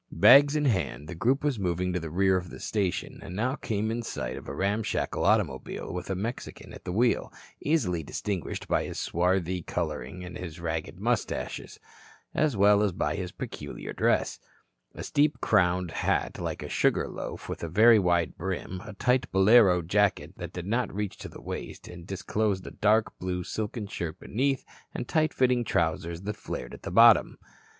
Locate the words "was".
1.43-1.59